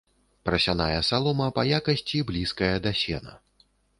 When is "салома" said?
1.09-1.49